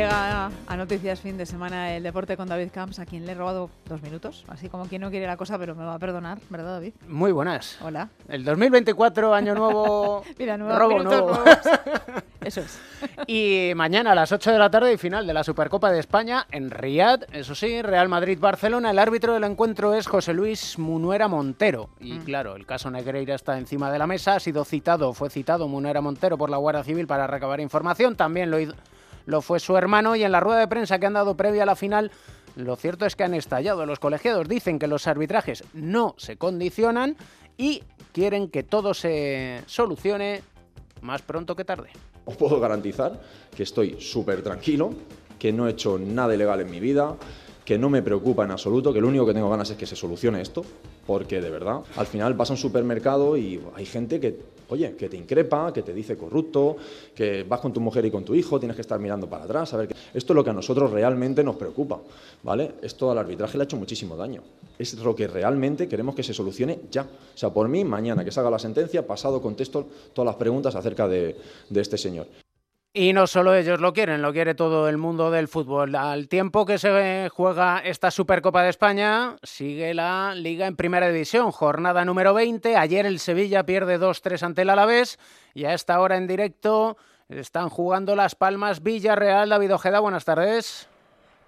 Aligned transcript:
Llega 0.00 0.50
a 0.66 0.76
Noticias 0.78 1.20
Fin 1.20 1.36
de 1.36 1.44
Semana 1.44 1.94
el 1.94 2.02
deporte 2.02 2.34
con 2.34 2.48
David 2.48 2.70
Camps, 2.72 2.98
a 3.00 3.04
quien 3.04 3.26
le 3.26 3.32
he 3.32 3.34
robado 3.34 3.68
dos 3.86 4.00
minutos, 4.00 4.46
así 4.48 4.70
como 4.70 4.86
quien 4.86 5.02
no 5.02 5.10
quiere 5.10 5.26
la 5.26 5.36
cosa, 5.36 5.58
pero 5.58 5.74
me 5.74 5.84
va 5.84 5.92
a 5.96 5.98
perdonar, 5.98 6.38
¿verdad, 6.48 6.72
David? 6.76 6.94
Muy 7.06 7.32
buenas. 7.32 7.76
Hola. 7.82 8.08
El 8.26 8.42
2024, 8.42 9.34
año 9.34 9.54
nuevo, 9.54 10.24
Mira, 10.38 10.56
nueva- 10.56 10.78
robo 10.78 11.02
nuevo. 11.02 11.38
Eso 12.40 12.62
es. 12.62 12.80
Y 13.26 13.72
mañana 13.76 14.12
a 14.12 14.14
las 14.14 14.32
8 14.32 14.52
de 14.52 14.58
la 14.58 14.70
tarde 14.70 14.94
y 14.94 14.96
final 14.96 15.26
de 15.26 15.34
la 15.34 15.44
Supercopa 15.44 15.90
de 15.92 15.98
España 16.00 16.46
en 16.50 16.70
Riad. 16.70 17.24
Eso 17.32 17.54
sí, 17.54 17.82
Real 17.82 18.08
Madrid-Barcelona. 18.08 18.92
El 18.92 18.98
árbitro 18.98 19.34
del 19.34 19.44
encuentro 19.44 19.92
es 19.92 20.06
José 20.06 20.32
Luis 20.32 20.78
Munuera 20.78 21.28
Montero. 21.28 21.90
Y 22.00 22.16
claro, 22.20 22.56
el 22.56 22.64
caso 22.64 22.90
Negreira 22.90 23.34
está 23.34 23.58
encima 23.58 23.92
de 23.92 23.98
la 23.98 24.06
mesa. 24.06 24.36
Ha 24.36 24.40
sido 24.40 24.64
citado, 24.64 25.12
fue 25.12 25.28
citado 25.28 25.68
Munuera 25.68 26.00
Montero 26.00 26.38
por 26.38 26.48
la 26.48 26.56
Guardia 26.56 26.82
Civil 26.82 27.06
para 27.06 27.26
recabar 27.26 27.60
información. 27.60 28.16
También 28.16 28.50
lo, 28.50 28.58
hizo- 28.58 28.72
lo 29.26 29.42
fue 29.42 29.60
su 29.60 29.76
hermano. 29.76 30.16
Y 30.16 30.24
en 30.24 30.32
la 30.32 30.40
rueda 30.40 30.60
de 30.60 30.68
prensa 30.68 30.98
que 30.98 31.06
han 31.06 31.14
dado 31.14 31.36
previa 31.36 31.64
a 31.64 31.66
la 31.66 31.76
final, 31.76 32.10
lo 32.56 32.76
cierto 32.76 33.06
es 33.06 33.16
que 33.16 33.24
han 33.24 33.34
estallado. 33.34 33.86
Los 33.86 33.98
colegiados 33.98 34.48
dicen 34.48 34.78
que 34.78 34.86
los 34.86 35.06
arbitrajes 35.06 35.64
no 35.72 36.14
se 36.18 36.36
condicionan 36.36 37.16
y 37.56 37.82
quieren 38.12 38.48
que 38.48 38.62
todo 38.62 38.94
se 38.94 39.62
solucione 39.66 40.42
más 41.00 41.22
pronto 41.22 41.56
que 41.56 41.64
tarde. 41.64 41.90
Os 42.24 42.36
puedo 42.36 42.60
garantizar 42.60 43.20
que 43.54 43.62
estoy 43.62 44.00
súper 44.00 44.42
tranquilo, 44.42 44.92
que 45.38 45.52
no 45.52 45.66
he 45.66 45.72
hecho 45.72 45.98
nada 45.98 46.34
ilegal 46.34 46.60
en 46.60 46.70
mi 46.70 46.80
vida, 46.80 47.16
que 47.70 47.78
no 47.78 47.88
me 47.88 48.02
preocupa 48.02 48.42
en 48.42 48.50
absoluto, 48.50 48.92
que 48.92 49.00
lo 49.00 49.06
único 49.06 49.24
que 49.24 49.32
tengo 49.32 49.48
ganas 49.48 49.70
es 49.70 49.76
que 49.76 49.86
se 49.86 49.94
solucione 49.94 50.40
esto, 50.40 50.64
porque 51.06 51.40
de 51.40 51.50
verdad, 51.50 51.82
al 51.94 52.06
final 52.06 52.34
vas 52.34 52.50
a 52.50 52.54
un 52.54 52.56
supermercado 52.56 53.36
y 53.36 53.60
hay 53.76 53.86
gente 53.86 54.18
que, 54.18 54.36
oye, 54.70 54.96
que 54.96 55.08
te 55.08 55.16
increpa, 55.16 55.72
que 55.72 55.82
te 55.82 55.94
dice 55.94 56.16
corrupto, 56.16 56.78
que 57.14 57.44
vas 57.44 57.60
con 57.60 57.72
tu 57.72 57.80
mujer 57.80 58.04
y 58.04 58.10
con 58.10 58.24
tu 58.24 58.34
hijo, 58.34 58.58
tienes 58.58 58.74
que 58.74 58.80
estar 58.80 58.98
mirando 58.98 59.30
para 59.30 59.44
atrás, 59.44 59.72
a 59.72 59.76
ver. 59.76 59.94
Esto 60.12 60.32
es 60.32 60.34
lo 60.34 60.42
que 60.42 60.50
a 60.50 60.52
nosotros 60.52 60.90
realmente 60.90 61.44
nos 61.44 61.54
preocupa, 61.54 62.00
¿vale? 62.42 62.72
Esto 62.82 63.08
al 63.12 63.18
arbitraje 63.18 63.56
le 63.56 63.62
ha 63.62 63.66
hecho 63.66 63.76
muchísimo 63.76 64.16
daño. 64.16 64.42
Es 64.76 64.94
lo 64.94 65.14
que 65.14 65.28
realmente 65.28 65.86
queremos 65.86 66.16
que 66.16 66.24
se 66.24 66.34
solucione 66.34 66.80
ya. 66.90 67.02
O 67.02 67.38
sea, 67.38 67.50
por 67.50 67.68
mí, 67.68 67.84
mañana 67.84 68.24
que 68.24 68.32
salga 68.32 68.50
la 68.50 68.58
sentencia, 68.58 69.06
pasado 69.06 69.40
contesto 69.40 69.86
todas 70.12 70.26
las 70.26 70.34
preguntas 70.34 70.74
acerca 70.74 71.06
de 71.06 71.36
este 71.72 71.96
señor. 71.96 72.26
Y 72.92 73.12
no 73.12 73.28
solo 73.28 73.54
ellos 73.54 73.80
lo 73.80 73.92
quieren, 73.92 74.20
lo 74.20 74.32
quiere 74.32 74.56
todo 74.56 74.88
el 74.88 74.98
mundo 74.98 75.30
del 75.30 75.46
fútbol. 75.46 75.94
Al 75.94 76.26
tiempo 76.26 76.66
que 76.66 76.76
se 76.76 77.28
juega 77.32 77.78
esta 77.78 78.10
Supercopa 78.10 78.64
de 78.64 78.70
España, 78.70 79.36
sigue 79.44 79.94
la 79.94 80.34
Liga 80.34 80.66
en 80.66 80.74
Primera 80.74 81.08
División, 81.08 81.52
jornada 81.52 82.04
número 82.04 82.34
20. 82.34 82.76
Ayer 82.76 83.06
el 83.06 83.20
Sevilla 83.20 83.64
pierde 83.64 84.00
2-3 84.00 84.42
ante 84.42 84.62
el 84.62 84.70
Alavés 84.70 85.20
y 85.54 85.66
a 85.66 85.74
esta 85.74 86.00
hora 86.00 86.16
en 86.16 86.26
directo 86.26 86.96
están 87.28 87.68
jugando 87.68 88.16
Las 88.16 88.34
Palmas 88.34 88.82
Villarreal. 88.82 89.50
David 89.50 89.74
Ojeda, 89.74 90.00
buenas 90.00 90.24
tardes. 90.24 90.89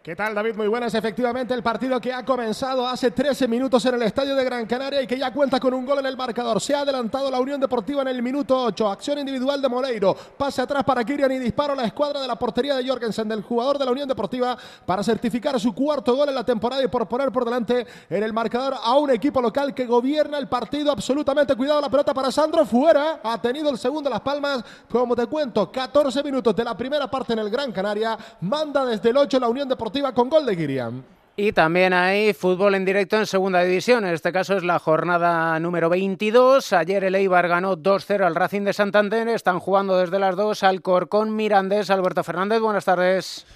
¿Qué 0.02 0.16
tal, 0.16 0.34
David? 0.34 0.56
Muy 0.56 0.66
buenas. 0.66 0.92
Efectivamente, 0.94 1.54
el 1.54 1.62
partido 1.62 2.00
que 2.00 2.12
ha 2.12 2.24
comenzado 2.24 2.88
hace 2.88 3.12
13 3.12 3.46
minutos 3.46 3.86
en 3.86 3.94
el 3.94 4.02
estadio 4.02 4.34
de 4.34 4.42
Gran 4.42 4.66
Canaria 4.66 5.00
y 5.00 5.06
que 5.06 5.16
ya 5.16 5.32
cuenta 5.32 5.60
con 5.60 5.72
un 5.72 5.86
gol 5.86 6.00
en 6.00 6.06
el 6.06 6.16
marcador. 6.16 6.60
Se 6.60 6.74
ha 6.74 6.80
adelantado 6.80 7.30
la 7.30 7.38
Unión 7.38 7.60
Deportiva 7.60 8.02
en 8.02 8.08
el 8.08 8.20
minuto 8.20 8.64
8. 8.64 8.90
Acción 8.90 9.20
individual 9.20 9.62
de 9.62 9.68
Moleiro. 9.68 10.16
Pase 10.36 10.60
atrás 10.60 10.82
para 10.82 11.04
Kirian 11.04 11.30
y 11.30 11.38
disparo 11.38 11.74
a 11.74 11.76
la 11.76 11.84
escuadra 11.84 12.20
de 12.20 12.26
la 12.26 12.34
portería 12.34 12.74
de 12.74 12.84
Jorgensen, 12.84 13.28
del 13.28 13.42
jugador 13.42 13.78
de 13.78 13.84
la 13.84 13.92
Unión 13.92 14.08
Deportiva, 14.08 14.58
para 14.84 15.04
certificar 15.04 15.60
su 15.60 15.72
cuarto 15.72 16.16
gol 16.16 16.30
en 16.30 16.34
la 16.34 16.44
temporada 16.44 16.82
y 16.82 16.88
por 16.88 17.06
poner 17.06 17.30
por 17.30 17.44
delante 17.44 17.86
en 18.10 18.24
el 18.24 18.32
marcador 18.32 18.74
a 18.82 18.98
un 18.98 19.08
equipo 19.08 19.40
local 19.40 19.72
que 19.72 19.86
gobierna 19.86 20.36
el 20.36 20.48
partido 20.48 20.90
absolutamente. 20.90 21.54
Cuidado 21.54 21.80
la 21.80 21.88
pelota 21.88 22.12
para 22.12 22.32
Sandro. 22.32 22.66
Fuera. 22.66 23.20
Ha 23.22 23.40
tenido 23.40 23.70
el 23.70 23.78
segundo 23.78 24.10
Las 24.10 24.22
Palmas. 24.22 24.64
Como 24.90 25.14
te 25.14 25.26
cuento, 25.26 25.70
14 25.70 26.24
minutos 26.24 26.56
de 26.56 26.64
la 26.64 26.76
primera 26.76 27.08
parte 27.08 27.34
en 27.34 27.38
el 27.38 27.48
Gran 27.48 27.70
Canaria. 27.70 28.18
Manda 28.40 28.84
desde 28.84 29.10
el 29.10 29.16
8 29.16 29.38
la 29.38 29.48
Unión 29.48 29.68
Deportiva 29.68 29.91
con 30.14 30.30
gol 30.30 30.46
de. 30.46 31.02
Y 31.36 31.52
también 31.52 31.92
hay 31.92 32.34
fútbol 32.34 32.74
en 32.74 32.84
directo 32.84 33.16
en 33.16 33.26
segunda 33.26 33.62
división. 33.62 34.04
En 34.04 34.12
este 34.12 34.32
caso 34.32 34.56
es 34.56 34.64
la 34.64 34.78
jornada 34.78 35.58
número 35.60 35.88
22. 35.88 36.72
Ayer 36.72 37.04
el 37.04 37.14
Eibar 37.14 37.48
ganó 37.48 37.76
2-0 37.76 38.24
al 38.24 38.34
Racing 38.34 38.62
de 38.62 38.72
Santander. 38.72 39.28
Están 39.28 39.58
jugando 39.58 39.96
desde 39.96 40.18
las 40.18 40.36
2 40.36 40.62
al 40.62 40.82
Corcón 40.82 41.34
Mirandés. 41.34 41.90
Alberto 41.90 42.22
Fernández, 42.22 42.60
buenas 42.60 42.84
tardes. 42.84 43.46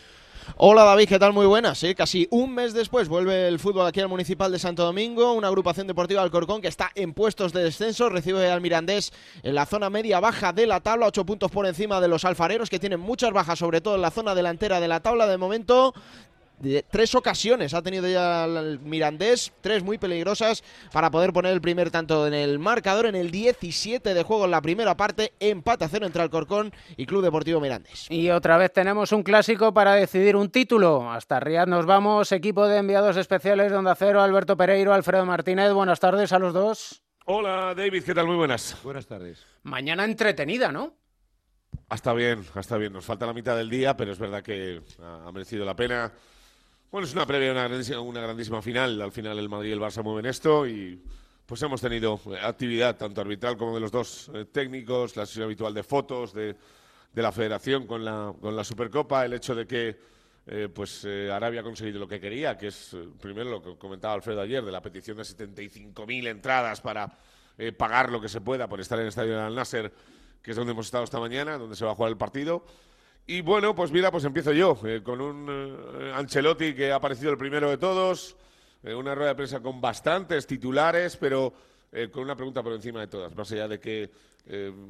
Hola 0.59 0.85
David, 0.85 1.09
¿qué 1.09 1.19
tal? 1.19 1.33
Muy 1.33 1.45
buenas. 1.45 1.79
Sí, 1.79 1.95
casi 1.95 2.29
un 2.31 2.55
mes 2.55 2.73
después 2.73 3.09
vuelve 3.09 3.49
el 3.49 3.59
fútbol 3.59 3.87
aquí 3.87 4.01
al 4.01 4.09
Municipal 4.09 4.51
de 4.53 4.59
Santo 4.59 4.85
Domingo, 4.85 5.33
una 5.33 5.49
agrupación 5.49 5.87
deportiva 5.87 6.23
Alcorcón 6.23 6.63
que 6.63 6.69
está 6.69 6.93
en 6.95 7.13
puestos 7.13 7.53
de 7.53 7.65
descenso, 7.65 8.09
recibe 8.09 8.51
al 8.51 8.61
Mirandés 8.61 9.13
en 9.43 9.55
la 9.55 9.67
zona 9.67 9.91
media 9.91 10.21
baja 10.21 10.53
de 10.53 10.67
la 10.67 10.81
tabla, 10.81 11.07
ocho 11.07 11.27
puntos 11.27 11.51
por 11.51 11.67
encima 11.67 12.01
de 12.01 12.09
los 12.09 12.25
alfareros 12.25 12.71
que 12.71 12.79
tienen 12.79 13.01
muchas 13.01 13.33
bajas, 13.33 13.59
sobre 13.59 13.81
todo 13.81 13.97
en 13.97 14.03
la 14.03 14.11
zona 14.11 14.35
delantera 14.35 14.81
de 14.81 14.89
la 14.89 15.01
tabla 15.01 15.27
de 15.27 15.37
momento. 15.37 15.93
De 16.59 16.83
tres 16.91 17.15
ocasiones 17.15 17.75
ha 17.75 17.83
tenido 17.83 18.09
ya 18.09 18.47
el 18.47 18.81
Mirandés, 18.81 19.53
tres 19.61 19.83
muy 19.83 19.99
peligrosas 19.99 20.65
para 20.91 21.11
poder 21.11 21.33
poner 21.33 21.53
el 21.53 21.61
primer 21.61 21.91
tanto 21.91 22.27
en 22.27 22.33
el 22.33 22.59
marcador 22.59 23.07
en 23.07 23.15
el 23.15 23.31
17 23.31 24.15
de 24.15 24.23
juego 24.23 24.47
en 24.47 24.53
la 24.53 24.63
primera 24.63 24.97
parte, 24.97 25.35
empate 25.39 25.85
a 25.85 25.89
cero 25.89 26.07
entre 26.07 26.23
Alcorcón 26.23 26.73
y 26.97 27.05
Club 27.05 27.23
Deportivo 27.23 27.61
Mirandés. 27.61 28.07
Y 28.11 28.31
otra 28.31 28.57
vez 28.57 28.73
tenemos 28.73 29.13
un 29.13 29.23
clásico 29.23 29.75
para 29.75 29.95
decidir 29.95 30.35
un 30.35 30.51
título. 30.51 31.11
Hasta 31.11 31.41
Riad 31.41 31.67
nos 31.67 31.85
vamos. 31.85 32.33
Equipo 32.33 32.67
de 32.67 32.79
enviados 32.79 33.19
especiales 33.19 33.71
de 33.71 33.77
Onda 33.77 33.95
Cero, 33.95 34.23
Alberto 34.23 34.57
Pereiro, 34.57 34.95
Alfredo 34.95 35.27
Martínez. 35.27 35.73
Buenas 35.73 36.01
tardes 36.01 36.33
a 36.33 36.39
los 36.39 36.55
dos. 36.55 37.03
Hola 37.27 37.75
David, 37.77 38.03
¿qué 38.05 38.15
tal? 38.15 38.27
Muy 38.27 38.37
buenas. 38.37 38.79
Buenas 38.83 39.07
tardes. 39.07 39.45
Mañana 39.63 40.05
entretenida, 40.05 40.73
¿no? 40.73 40.95
Hasta 41.89 42.15
bien, 42.15 42.45
hasta 42.55 42.79
bien. 42.79 42.93
Nos 42.93 43.05
falta 43.05 43.27
la 43.27 43.33
mitad 43.33 43.57
del 43.57 43.69
día, 43.69 43.97
pero 43.97 44.13
es 44.13 44.19
verdad 44.19 44.43
que 44.43 44.81
ha 45.03 45.31
merecido 45.33 45.65
la 45.65 45.77
pena. 45.77 46.13
Bueno, 46.91 47.07
es 47.07 47.15
una 47.15 47.27
previa, 47.27 47.53
una 47.53 47.69
grandísima, 47.69 48.01
una 48.01 48.21
grandísima 48.21 48.63
final. 48.63 49.01
Al 49.03 49.13
final 49.13 49.39
el 49.39 49.49
Madrid 49.49 49.71
y 49.71 49.73
el 49.73 49.81
Barça 49.81 50.03
mueven 50.03 50.27
esto 50.27 50.67
y 50.67 51.03
pues 51.45 51.61
hemos 51.63 51.81
tenido 51.81 52.21
eh, 52.27 52.39
actividad 52.43 52.97
tanto 52.97 53.21
arbitral 53.21 53.57
como 53.57 53.75
de 53.75 53.81
los 53.81 53.91
dos 53.91 54.31
eh, 54.35 54.47
técnicos, 54.47 55.17
la 55.17 55.27
sesión 55.27 55.45
habitual 55.45 55.75
de 55.75 55.83
fotos 55.83 56.33
de, 56.33 56.57
la 57.15 57.33
federación 57.33 57.87
con 57.87 58.05
la, 58.05 58.35
con 58.41 58.55
la 58.55 58.63
Supercopa, 58.63 59.25
el 59.25 59.33
hecho 59.33 59.55
de 59.55 59.67
que 59.67 59.97
eh, 60.49 60.69
pues 60.73 61.05
eh, 61.05 61.29
Arabia 61.33 61.61
ha 61.61 61.65
conseguido 61.65 61.99
lo 61.99 62.07
que 62.07 62.21
quería, 62.21 62.57
que 62.57 62.69
es 62.69 62.95
eh, 62.95 63.09
primero 63.21 63.51
lo 63.51 63.61
que 63.61 63.77
comentaba 63.77 64.15
Alfredo 64.15 64.41
ayer, 64.41 64.65
de 64.65 64.71
la 64.71 64.81
petición 64.81 65.17
de 65.17 65.25
75.000 65.25 66.29
entradas 66.29 66.81
para 66.81 67.19
pagar 67.77 68.13
lo 68.13 68.21
que 68.21 68.29
se 68.29 68.43
pueda 68.43 68.69
por 68.69 68.81
estar 68.81 68.99
en 68.99 69.05
el 69.05 69.09
estadio 69.09 69.33
de 69.33 69.41
Al 69.41 69.55
Nasser, 69.55 69.93
que 70.43 70.51
es 70.51 70.57
donde 70.57 70.73
hemos 70.73 70.87
estado 70.87 71.03
esta 71.03 71.19
mañana, 71.19 71.59
donde 71.59 71.75
se 71.75 71.85
va 71.85 71.93
a 71.93 71.95
jugar 71.95 72.13
el 72.13 72.19
partido. 72.19 72.65
Y 73.29 73.41
bueno, 73.41 73.75
pues 73.75 73.91
mira, 73.91 74.13
pues 74.13 74.25
empiezo 74.25 74.53
yo, 74.53 74.79
eh, 74.85 75.01
con 75.03 75.21
un 75.21 75.49
eh, 75.51 76.13
Ancelotti 76.15 76.75
que 76.75 76.93
ha 76.93 76.97
aparecido 76.97 77.33
el 77.33 77.37
primero 77.37 77.69
de 77.69 77.77
todos, 77.77 78.37
eh, 78.85 78.95
una 78.95 79.17
rueda 79.17 79.31
de 79.31 79.35
prensa 79.35 79.59
con 79.59 79.81
bastantes 79.81 80.47
titulares, 80.47 81.17
pero 81.17 81.53
eh, 81.91 82.09
con 82.09 82.23
una 82.23 82.37
pregunta 82.37 82.63
por 82.63 82.73
encima 82.73 83.01
de 83.01 83.09
todas, 83.09 83.35
más 83.35 83.51
allá 83.51 83.67
de 83.67 83.81
que 83.81 84.11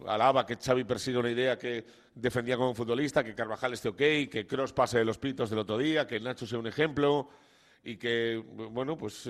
alaba 0.06 0.44
que 0.44 0.56
Xavi 0.56 0.84
persigue 0.84 1.16
una 1.16 1.30
idea 1.30 1.56
que 1.56 1.82
defendía 2.14 2.58
como 2.58 2.74
futbolista, 2.74 3.24
que 3.24 3.34
Carvajal 3.34 3.72
esté 3.72 3.88
ok, 3.88 3.96
que 4.30 4.46
Cross 4.46 4.74
pase 4.74 4.98
de 4.98 5.06
los 5.06 5.16
pitos 5.16 5.48
del 5.48 5.60
otro 5.60 5.78
día, 5.78 6.06
que 6.06 6.20
Nacho 6.20 6.46
sea 6.46 6.58
un 6.58 6.66
ejemplo 6.66 7.30
y 7.82 7.96
que, 7.96 8.36
bueno, 8.70 8.98
pues 8.98 9.26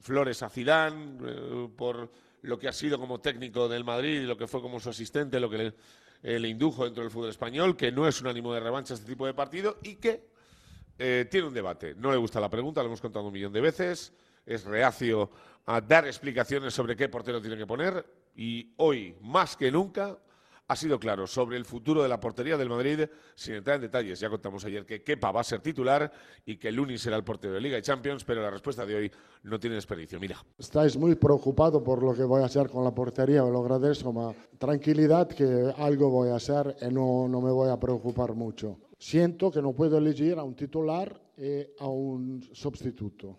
Flores 0.00 0.42
a 0.42 0.48
Zidane 0.48 1.68
por 1.76 2.10
lo 2.40 2.58
que 2.58 2.66
ha 2.66 2.72
sido 2.72 2.98
como 2.98 3.20
técnico 3.20 3.68
del 3.68 3.84
Madrid 3.84 4.22
lo 4.22 4.38
que 4.38 4.46
fue 4.46 4.62
como 4.62 4.80
su 4.80 4.88
asistente, 4.88 5.38
lo 5.38 5.50
que 5.50 5.58
le, 5.58 5.74
le 6.24 6.48
indujo 6.48 6.84
dentro 6.84 7.02
del 7.02 7.12
fútbol 7.12 7.28
español, 7.28 7.76
que 7.76 7.92
no 7.92 8.08
es 8.08 8.20
un 8.22 8.28
ánimo 8.28 8.52
de 8.54 8.60
revancha 8.60 8.94
este 8.94 9.06
tipo 9.06 9.26
de 9.26 9.34
partido 9.34 9.76
y 9.82 9.96
que 9.96 10.26
eh, 10.98 11.26
tiene 11.30 11.48
un 11.48 11.54
debate. 11.54 11.94
No 11.96 12.10
le 12.10 12.16
gusta 12.16 12.40
la 12.40 12.48
pregunta, 12.48 12.80
lo 12.80 12.86
hemos 12.86 13.02
contado 13.02 13.26
un 13.26 13.32
millón 13.32 13.52
de 13.52 13.60
veces, 13.60 14.12
es 14.46 14.64
reacio 14.64 15.30
a 15.66 15.82
dar 15.82 16.06
explicaciones 16.06 16.72
sobre 16.72 16.96
qué 16.96 17.10
portero 17.10 17.42
tiene 17.42 17.58
que 17.58 17.66
poner 17.66 18.04
y 18.34 18.72
hoy, 18.78 19.14
más 19.20 19.54
que 19.54 19.70
nunca, 19.70 20.18
ha 20.66 20.76
sido 20.76 20.98
claro 20.98 21.26
sobre 21.26 21.56
el 21.56 21.64
futuro 21.64 22.02
de 22.02 22.08
la 22.08 22.20
portería 22.20 22.56
del 22.56 22.70
Madrid, 22.70 23.00
sin 23.34 23.54
entrar 23.54 23.76
en 23.76 23.82
detalles. 23.82 24.18
Ya 24.18 24.30
contamos 24.30 24.64
ayer 24.64 24.86
que 24.86 25.02
Kepa 25.02 25.30
va 25.30 25.40
a 25.40 25.44
ser 25.44 25.60
titular 25.60 26.10
y 26.44 26.56
que 26.56 26.72
Lunin 26.72 26.98
será 26.98 27.16
el 27.16 27.24
portero 27.24 27.54
de 27.54 27.60
Liga 27.60 27.78
y 27.78 27.82
Champions, 27.82 28.24
pero 28.24 28.42
la 28.42 28.50
respuesta 28.50 28.86
de 28.86 28.94
hoy 28.94 29.12
no 29.42 29.60
tiene 29.60 29.76
desperdicio. 29.76 30.18
Mira. 30.18 30.42
Estáis 30.58 30.96
muy 30.96 31.14
preocupado 31.16 31.82
por 31.82 32.02
lo 32.02 32.14
que 32.14 32.24
voy 32.24 32.42
a 32.42 32.46
hacer 32.46 32.70
con 32.70 32.84
la 32.84 32.94
portería, 32.94 33.42
lo 33.42 33.60
agradezco, 33.60 34.12
ma 34.12 34.32
tranquilidad 34.58 35.28
que 35.28 35.72
algo 35.76 36.08
voy 36.08 36.30
a 36.30 36.36
hacer 36.36 36.76
y 36.80 36.92
no, 36.92 37.28
no 37.28 37.40
me 37.40 37.50
voy 37.50 37.70
a 37.70 37.78
preocupar 37.78 38.34
mucho. 38.34 38.78
Siento 38.98 39.50
que 39.50 39.60
no 39.60 39.72
puedo 39.74 39.98
elegir 39.98 40.38
a 40.38 40.44
un 40.44 40.54
titular 40.54 41.20
y 41.36 41.66
a 41.78 41.88
un 41.88 42.42
sustituto. 42.52 43.36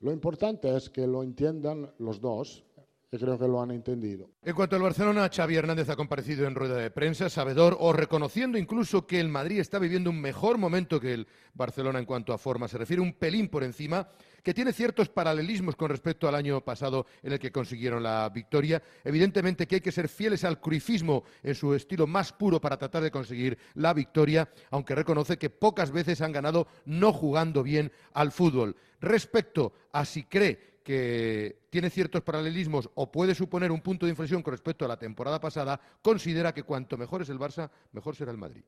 Lo 0.00 0.12
importante 0.12 0.76
es 0.76 0.90
que 0.90 1.06
lo 1.06 1.22
entiendan 1.22 1.90
los 1.98 2.20
dos 2.20 2.67
y 3.10 3.16
creo 3.16 3.38
que 3.38 3.48
lo 3.48 3.62
han 3.62 3.70
entendido. 3.70 4.30
En 4.42 4.54
cuanto 4.54 4.76
al 4.76 4.82
Barcelona, 4.82 5.30
Xavi 5.34 5.56
Hernández 5.56 5.88
ha 5.88 5.96
comparecido 5.96 6.46
en 6.46 6.54
rueda 6.54 6.76
de 6.76 6.90
prensa, 6.90 7.30
sabedor 7.30 7.76
o 7.80 7.92
reconociendo 7.92 8.58
incluso 8.58 9.06
que 9.06 9.18
el 9.18 9.28
Madrid 9.28 9.60
está 9.60 9.78
viviendo 9.78 10.10
un 10.10 10.20
mejor 10.20 10.58
momento 10.58 11.00
que 11.00 11.14
el 11.14 11.26
Barcelona 11.54 11.98
en 11.98 12.04
cuanto 12.04 12.34
a 12.34 12.38
forma. 12.38 12.68
Se 12.68 12.76
refiere 12.76 13.00
un 13.00 13.14
pelín 13.14 13.48
por 13.48 13.64
encima, 13.64 14.08
que 14.42 14.52
tiene 14.52 14.74
ciertos 14.74 15.08
paralelismos 15.08 15.74
con 15.74 15.88
respecto 15.88 16.28
al 16.28 16.34
año 16.34 16.60
pasado 16.62 17.06
en 17.22 17.32
el 17.32 17.38
que 17.38 17.50
consiguieron 17.50 18.02
la 18.02 18.28
victoria. 18.28 18.82
Evidentemente 19.04 19.66
que 19.66 19.76
hay 19.76 19.80
que 19.80 19.92
ser 19.92 20.08
fieles 20.08 20.44
al 20.44 20.60
cruifismo 20.60 21.24
en 21.42 21.54
su 21.54 21.74
estilo 21.74 22.06
más 22.06 22.32
puro 22.32 22.60
para 22.60 22.76
tratar 22.76 23.02
de 23.02 23.10
conseguir 23.10 23.58
la 23.74 23.94
victoria, 23.94 24.50
aunque 24.70 24.94
reconoce 24.94 25.38
que 25.38 25.50
pocas 25.50 25.90
veces 25.90 26.20
han 26.20 26.32
ganado 26.32 26.68
no 26.84 27.12
jugando 27.14 27.62
bien 27.62 27.90
al 28.12 28.32
fútbol. 28.32 28.76
Respecto 29.00 29.72
a 29.92 30.04
si 30.04 30.24
cree 30.24 30.77
que 30.88 31.66
tiene 31.68 31.90
ciertos 31.90 32.22
paralelismos 32.22 32.88
o 32.94 33.12
puede 33.12 33.34
suponer 33.34 33.70
un 33.70 33.82
punto 33.82 34.06
de 34.06 34.10
inflexión 34.10 34.42
con 34.42 34.52
respecto 34.52 34.86
a 34.86 34.88
la 34.88 34.98
temporada 34.98 35.38
pasada, 35.38 35.78
considera 36.00 36.54
que 36.54 36.62
cuanto 36.62 36.96
mejor 36.96 37.20
es 37.20 37.28
el 37.28 37.38
Barça, 37.38 37.68
mejor 37.92 38.16
será 38.16 38.30
el 38.30 38.38
Madrid. 38.38 38.62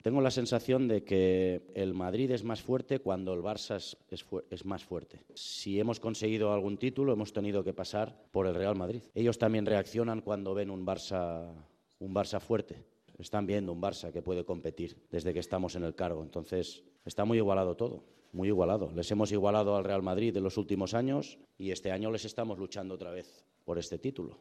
Tengo 0.00 0.20
la 0.20 0.30
sensación 0.30 0.86
de 0.86 1.02
que 1.02 1.62
el 1.74 1.92
Madrid 1.92 2.30
es 2.30 2.44
más 2.44 2.62
fuerte 2.62 3.00
cuando 3.00 3.34
el 3.34 3.40
Barça 3.40 3.74
es, 4.08 4.64
más 4.64 4.84
fuerte. 4.84 5.24
Si 5.34 5.80
hemos 5.80 5.98
conseguido 5.98 6.52
algún 6.52 6.78
título, 6.78 7.12
hemos 7.12 7.32
tenido 7.32 7.64
que 7.64 7.74
pasar 7.74 8.22
por 8.30 8.46
el 8.46 8.54
Real 8.54 8.76
Madrid. 8.76 9.02
Ellos 9.12 9.36
también 9.36 9.66
reaccionan 9.66 10.20
cuando 10.20 10.54
ven 10.54 10.70
un 10.70 10.86
Barça, 10.86 11.52
un 11.98 12.14
Barça 12.14 12.38
fuerte. 12.38 12.84
Están 13.18 13.46
viendo 13.46 13.72
un 13.72 13.82
Barça 13.82 14.12
que 14.12 14.22
puede 14.22 14.44
competir 14.44 14.96
desde 15.10 15.32
que 15.32 15.40
estamos 15.40 15.74
en 15.74 15.82
el 15.82 15.96
cargo. 15.96 16.22
Entonces, 16.22 16.84
está 17.04 17.24
muy 17.24 17.38
igualado 17.38 17.74
todo 17.74 18.04
muy 18.34 18.48
igualado. 18.48 18.90
Les 18.94 19.10
hemos 19.10 19.32
igualado 19.32 19.76
al 19.76 19.84
Real 19.84 20.02
Madrid 20.02 20.36
en 20.36 20.42
los 20.42 20.58
últimos 20.58 20.92
años 20.92 21.38
y 21.56 21.70
este 21.70 21.92
año 21.92 22.10
les 22.10 22.24
estamos 22.24 22.58
luchando 22.58 22.94
otra 22.94 23.10
vez 23.10 23.46
por 23.64 23.78
este 23.78 23.98
título. 23.98 24.40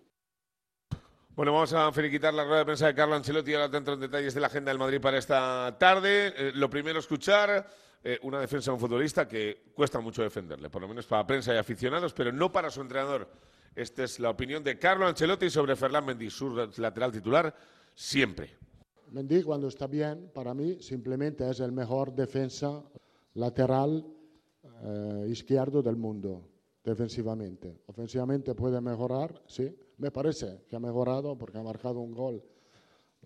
Bueno, 1.35 1.53
vamos 1.53 1.73
a 1.73 1.91
finiquitar 1.91 2.33
la 2.33 2.43
rueda 2.43 2.59
de 2.59 2.65
prensa 2.65 2.87
de 2.87 2.95
Carlo 2.95 3.15
Ancelotti 3.15 3.53
ahora 3.53 3.75
en 3.77 3.99
detalles 3.99 4.33
de 4.33 4.41
la 4.41 4.47
agenda 4.47 4.71
del 4.71 4.79
Madrid 4.79 4.99
para 4.99 5.17
esta 5.17 5.75
tarde. 5.79 6.33
Eh, 6.35 6.51
lo 6.55 6.69
primero, 6.69 6.99
escuchar 6.99 7.67
eh, 8.03 8.19
una 8.23 8.39
defensa 8.39 8.71
de 8.71 8.75
un 8.75 8.79
futbolista 8.79 9.27
que 9.27 9.71
cuesta 9.73 9.99
mucho 9.99 10.21
defenderle, 10.21 10.69
por 10.69 10.81
lo 10.81 10.87
menos 10.87 11.07
para 11.07 11.25
prensa 11.25 11.53
y 11.53 11.57
aficionados, 11.57 12.13
pero 12.13 12.31
no 12.31 12.51
para 12.51 12.69
su 12.69 12.81
entrenador. 12.81 13.27
Esta 13.75 14.03
es 14.03 14.19
la 14.19 14.29
opinión 14.29 14.63
de 14.63 14.77
Carlo 14.77 15.07
Ancelotti 15.07 15.49
sobre 15.49 15.75
Ferland 15.75 16.07
Mendy, 16.07 16.29
su 16.29 16.55
lateral 16.77 17.11
titular, 17.11 17.55
siempre. 17.95 18.55
Mendy, 19.09 19.41
cuando 19.41 19.67
está 19.67 19.87
bien, 19.87 20.29
para 20.33 20.53
mí 20.53 20.81
simplemente 20.81 21.49
es 21.49 21.59
el 21.59 21.71
mejor 21.71 22.13
defensa 22.13 22.83
lateral 23.35 24.05
eh, 24.83 25.27
izquierdo 25.29 25.81
del 25.81 25.95
mundo 25.95 26.49
defensivamente. 26.83 27.81
Ofensivamente 27.87 28.53
puede 28.55 28.81
mejorar, 28.81 29.41
sí, 29.47 29.73
me 29.97 30.11
parece 30.11 30.63
que 30.67 30.75
ha 30.75 30.79
mejorado 30.79 31.37
porque 31.37 31.57
ha 31.57 31.63
marcado 31.63 31.99
un 32.01 32.13
gol 32.13 32.43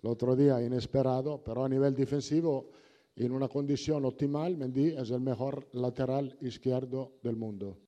el 0.02 0.10
otro 0.10 0.36
día 0.36 0.62
inesperado, 0.62 1.42
pero 1.42 1.64
a 1.64 1.68
nivel 1.68 1.94
defensivo, 1.94 2.70
en 3.16 3.32
una 3.32 3.48
condición 3.48 4.04
optimal, 4.04 4.56
Mendy 4.56 4.94
es 4.96 5.10
el 5.10 5.20
mejor 5.20 5.66
lateral 5.72 6.36
izquierdo 6.40 7.18
del 7.22 7.36
mundo. 7.36 7.78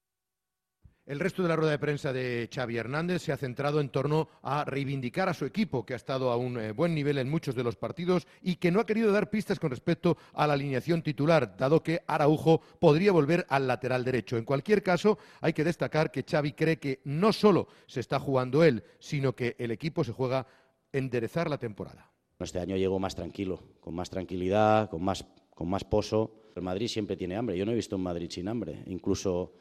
El 1.10 1.18
resto 1.18 1.42
de 1.42 1.48
la 1.48 1.56
rueda 1.56 1.72
de 1.72 1.80
prensa 1.80 2.12
de 2.12 2.48
Xavi 2.54 2.76
Hernández 2.76 3.22
se 3.22 3.32
ha 3.32 3.36
centrado 3.36 3.80
en 3.80 3.88
torno 3.88 4.28
a 4.42 4.64
reivindicar 4.64 5.28
a 5.28 5.34
su 5.34 5.44
equipo, 5.44 5.84
que 5.84 5.94
ha 5.94 5.96
estado 5.96 6.30
a 6.30 6.36
un 6.36 6.56
eh, 6.56 6.70
buen 6.70 6.94
nivel 6.94 7.18
en 7.18 7.28
muchos 7.28 7.56
de 7.56 7.64
los 7.64 7.74
partidos 7.74 8.28
y 8.42 8.54
que 8.54 8.70
no 8.70 8.78
ha 8.78 8.86
querido 8.86 9.10
dar 9.10 9.28
pistas 9.28 9.58
con 9.58 9.70
respecto 9.70 10.16
a 10.34 10.46
la 10.46 10.52
alineación 10.52 11.02
titular, 11.02 11.56
dado 11.56 11.82
que 11.82 12.02
Araujo 12.06 12.60
podría 12.78 13.10
volver 13.10 13.44
al 13.48 13.66
lateral 13.66 14.04
derecho. 14.04 14.36
En 14.36 14.44
cualquier 14.44 14.84
caso, 14.84 15.18
hay 15.40 15.52
que 15.52 15.64
destacar 15.64 16.12
que 16.12 16.22
Xavi 16.22 16.52
cree 16.52 16.78
que 16.78 17.00
no 17.02 17.32
solo 17.32 17.66
se 17.88 17.98
está 17.98 18.20
jugando 18.20 18.62
él, 18.62 18.84
sino 19.00 19.34
que 19.34 19.56
el 19.58 19.72
equipo 19.72 20.04
se 20.04 20.12
juega 20.12 20.46
enderezar 20.92 21.50
la 21.50 21.58
temporada. 21.58 22.08
Este 22.38 22.60
año 22.60 22.76
llego 22.76 23.00
más 23.00 23.16
tranquilo, 23.16 23.64
con 23.80 23.96
más 23.96 24.10
tranquilidad, 24.10 24.88
con 24.88 25.02
más, 25.02 25.26
con 25.56 25.68
más 25.68 25.82
pozo. 25.82 26.52
El 26.54 26.62
Madrid 26.62 26.86
siempre 26.86 27.16
tiene 27.16 27.34
hambre. 27.34 27.58
Yo 27.58 27.66
no 27.66 27.72
he 27.72 27.74
visto 27.74 27.96
un 27.96 28.04
Madrid 28.04 28.30
sin 28.30 28.46
hambre. 28.46 28.84
Incluso 28.86 29.54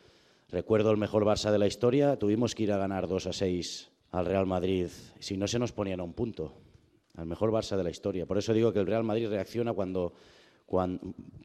Recuerdo 0.51 0.89
el 0.89 0.97
mejor 0.97 1.25
Barça 1.25 1.51
de 1.51 1.59
la 1.59 1.67
historia, 1.67 2.17
tuvimos 2.17 2.55
que 2.55 2.63
ir 2.63 2.71
a 2.71 2.77
ganar 2.77 3.07
2 3.07 3.27
a 3.27 3.33
6 3.33 3.91
al 4.09 4.25
Real 4.25 4.47
Madrid, 4.47 4.87
si 5.19 5.37
no 5.37 5.47
se 5.47 5.59
nos 5.59 5.71
ponían 5.71 5.99
a 5.99 6.03
un 6.03 6.13
punto, 6.13 6.53
al 7.15 7.27
mejor 7.27 7.51
Barça 7.51 7.77
de 7.77 7.83
la 7.83 7.91
historia. 7.91 8.25
Por 8.25 8.39
eso 8.39 8.51
digo 8.51 8.73
que 8.73 8.79
el 8.79 8.87
Real 8.87 9.03
Madrid 9.03 9.29
reacciona 9.29 9.73
cuando, 9.73 10.13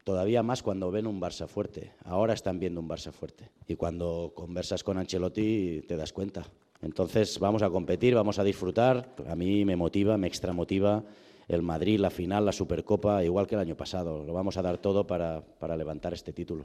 todavía 0.05 0.43
más 0.43 0.63
cuando 0.63 0.91
ven 0.91 1.07
un 1.07 1.21
Barça 1.21 1.47
fuerte. 1.47 1.93
Ahora 2.03 2.33
están 2.33 2.59
viendo 2.59 2.81
un 2.81 2.89
Barça 2.89 3.13
fuerte. 3.13 3.51
Y 3.69 3.77
cuando 3.77 4.33
conversas 4.35 4.83
con 4.83 4.97
Ancelotti 4.97 5.83
te 5.87 5.97
das 5.97 6.15
cuenta. 6.15 6.43
Entonces 6.81 7.39
vamos 7.39 7.63
a 7.63 7.69
competir, 7.69 8.15
vamos 8.15 8.39
a 8.39 8.45
disfrutar. 8.45 9.15
A 9.29 9.37
mí 9.37 9.67
me 9.67 9.77
motiva, 9.77 10.17
me 10.17 10.29
extramotiva 10.29 11.05
el 11.47 11.61
Madrid, 11.61 12.01
la 12.01 12.09
final, 12.09 12.47
la 12.47 12.53
Supercopa, 12.53 13.23
igual 13.23 13.47
que 13.47 13.55
el 13.55 13.61
año 13.61 13.77
pasado. 13.77 14.25
Lo 14.25 14.33
vamos 14.33 14.57
a 14.57 14.63
dar 14.63 14.79
todo 14.79 15.07
para 15.07 15.77
levantar 15.77 16.15
este 16.15 16.33
título. 16.33 16.65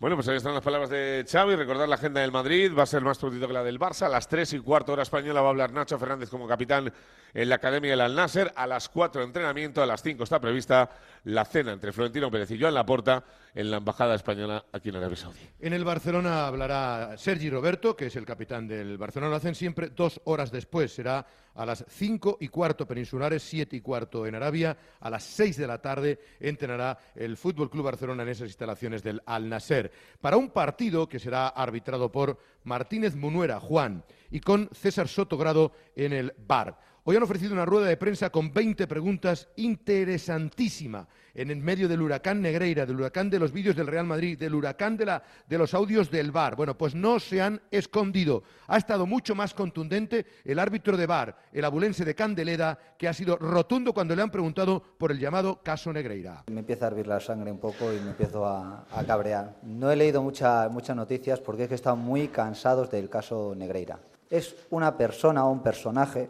Bueno, 0.00 0.14
pues 0.14 0.28
ahí 0.28 0.36
están 0.36 0.54
las 0.54 0.62
palabras 0.62 0.90
de 0.90 1.26
Xavi. 1.28 1.56
Recordar 1.56 1.88
la 1.88 1.96
agenda 1.96 2.20
del 2.20 2.30
Madrid. 2.30 2.72
Va 2.72 2.84
a 2.84 2.86
ser 2.86 3.02
más 3.02 3.18
prontito 3.18 3.48
que 3.48 3.52
la 3.52 3.64
del 3.64 3.80
Barça. 3.80 4.02
A 4.02 4.08
las 4.08 4.28
3 4.28 4.52
y 4.52 4.60
cuarto 4.60 4.92
hora 4.92 5.02
española 5.02 5.40
va 5.40 5.48
a 5.48 5.50
hablar 5.50 5.72
Nacho 5.72 5.98
Fernández 5.98 6.30
como 6.30 6.46
capitán 6.46 6.92
en 7.34 7.48
la 7.48 7.56
Academia 7.56 7.90
del 7.90 8.02
Al-Nasser. 8.02 8.52
A 8.54 8.68
las 8.68 8.88
4 8.88 9.24
entrenamiento. 9.24 9.82
A 9.82 9.86
las 9.86 10.00
5 10.04 10.22
está 10.22 10.38
prevista 10.38 10.88
la 11.24 11.44
cena 11.44 11.72
entre 11.72 11.90
Florentino 11.90 12.30
Pérez 12.30 12.48
y 12.52 12.60
Joan 12.60 12.74
Laporta 12.74 13.24
en 13.54 13.70
la 13.70 13.78
Embajada 13.78 14.14
Española 14.14 14.64
aquí 14.72 14.88
en 14.88 14.96
Arabia 14.96 15.16
Saudí. 15.16 15.40
En 15.60 15.72
el 15.72 15.84
Barcelona 15.84 16.46
hablará 16.46 17.16
Sergi 17.16 17.50
Roberto, 17.50 17.96
que 17.96 18.06
es 18.06 18.16
el 18.16 18.24
capitán 18.24 18.68
del 18.68 18.98
Barcelona. 18.98 19.30
Lo 19.30 19.36
hacen 19.36 19.54
siempre 19.54 19.88
dos 19.90 20.20
horas 20.24 20.50
después. 20.50 20.92
Será 20.92 21.26
a 21.54 21.66
las 21.66 21.84
5 21.88 22.38
y 22.40 22.48
cuarto 22.48 22.86
peninsulares, 22.86 23.42
7 23.42 23.76
y 23.76 23.80
cuarto 23.80 24.26
en 24.26 24.34
Arabia. 24.34 24.76
A 25.00 25.10
las 25.10 25.24
6 25.24 25.56
de 25.56 25.66
la 25.66 25.82
tarde 25.82 26.18
entrenará 26.38 26.98
el 27.14 27.36
Fútbol 27.36 27.68
Club 27.68 27.84
Barcelona 27.84 28.22
en 28.22 28.28
esas 28.28 28.48
instalaciones 28.48 29.02
del 29.02 29.20
Al-Nasser. 29.26 29.90
Para 30.20 30.36
un 30.36 30.50
partido 30.50 31.08
que 31.08 31.18
será 31.18 31.48
arbitrado 31.48 32.12
por 32.12 32.38
Martínez 32.64 33.16
Munuera, 33.16 33.58
Juan, 33.58 34.04
y 34.30 34.40
con 34.40 34.68
César 34.72 35.08
Sotogrado 35.08 35.72
en 35.96 36.12
el 36.12 36.34
bar. 36.46 36.78
Hoy 37.10 37.16
han 37.16 37.22
ofrecido 37.22 37.54
una 37.54 37.64
rueda 37.64 37.86
de 37.86 37.96
prensa 37.96 38.28
con 38.28 38.52
20 38.52 38.86
preguntas 38.86 39.48
interesantísima 39.56 41.08
en 41.32 41.64
medio 41.64 41.88
del 41.88 42.02
huracán 42.02 42.42
Negreira, 42.42 42.84
del 42.84 42.96
huracán 42.96 43.30
de 43.30 43.38
los 43.38 43.50
vídeos 43.50 43.74
del 43.74 43.86
Real 43.86 44.04
Madrid, 44.04 44.38
del 44.38 44.54
huracán 44.54 44.94
de, 44.98 45.06
la, 45.06 45.22
de 45.48 45.56
los 45.56 45.72
audios 45.72 46.10
del 46.10 46.32
VAR. 46.32 46.54
Bueno, 46.54 46.76
pues 46.76 46.94
no 46.94 47.18
se 47.18 47.40
han 47.40 47.62
escondido. 47.70 48.42
Ha 48.66 48.76
estado 48.76 49.06
mucho 49.06 49.34
más 49.34 49.54
contundente 49.54 50.26
el 50.44 50.58
árbitro 50.58 50.98
de 50.98 51.06
VAR, 51.06 51.34
el 51.50 51.64
abulense 51.64 52.04
de 52.04 52.14
Candeleda, 52.14 52.78
que 52.98 53.08
ha 53.08 53.14
sido 53.14 53.38
rotundo 53.38 53.94
cuando 53.94 54.14
le 54.14 54.20
han 54.20 54.30
preguntado 54.30 54.82
por 54.98 55.10
el 55.10 55.18
llamado 55.18 55.62
caso 55.62 55.90
Negreira. 55.90 56.44
Me 56.52 56.60
empieza 56.60 56.84
a 56.84 56.88
hervir 56.88 57.06
la 57.06 57.20
sangre 57.20 57.50
un 57.50 57.58
poco 57.58 57.90
y 57.90 58.00
me 58.00 58.10
empiezo 58.10 58.44
a, 58.44 58.84
cabrear. 59.06 59.56
No 59.62 59.90
he 59.90 59.96
leído 59.96 60.22
muchas 60.22 60.94
noticias 60.94 61.40
porque 61.40 61.62
es 61.62 61.68
que 61.70 61.74
están 61.74 62.00
muy 62.00 62.28
cansados 62.28 62.90
del 62.90 63.08
caso 63.08 63.54
Negreira. 63.56 63.98
Es 64.28 64.54
una 64.68 64.98
persona 64.98 65.46
o 65.46 65.50
un 65.50 65.62
personaje 65.62 66.28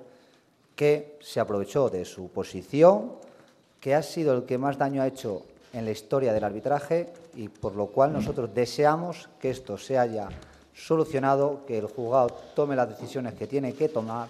que 0.79 1.19
se 1.19 1.41
aprovechó 1.41 1.91
de 1.91 2.05
su 2.05 2.29
posición, 2.29 3.15
que 3.81 3.97
ha 3.97 4.03
sido 4.05 4.33
el 4.33 4.45
que 4.45 4.59
más 4.59 4.79
daño 4.79 5.03
ha 5.03 5.09
hecho 5.09 5.43
en 5.73 5.85
la 5.85 5.91
historia 5.91 6.33
del 6.33 6.45
arbitraje 6.45 7.13
y 7.35 7.49
por 7.49 7.75
lo 7.75 7.89
cual 7.89 8.13
nosotros 8.13 8.55
deseamos 8.55 9.29
que 9.41 9.51
esto 9.51 9.77
se 9.77 9.99
haya 9.99 10.29
solucionado, 10.73 11.67
que 11.67 11.79
el 11.79 11.87
juzgado 11.87 12.29
tome 12.55 12.77
las 12.77 12.89
decisiones 12.89 13.35
que 13.35 13.49
tiene 13.49 13.73
que 13.73 13.89
tomar 13.89 14.29